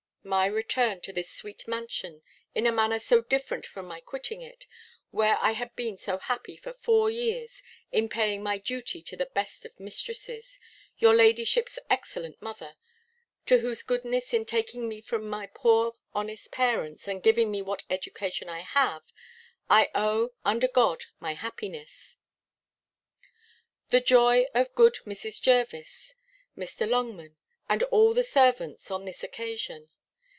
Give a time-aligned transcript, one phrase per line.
[0.23, 2.21] My return to this sweet mansion
[2.53, 4.67] in a manner so different from my quitting it,
[5.09, 9.25] where I had been so happy for four years, in paying my duty to the
[9.25, 10.59] best of mistresses,
[10.99, 12.75] your ladyship's excellent mother,
[13.47, 17.83] to whose goodness, in taking me from my poor honest parents, and giving me what
[17.89, 19.01] education I have,
[19.71, 22.17] I owe, under God, my happiness.
[23.89, 25.41] The joy of good Mrs.
[25.41, 26.13] Jervis,
[26.55, 26.87] Mr.
[26.87, 27.37] Longman,
[27.67, 29.89] and all the servants, on this occasion.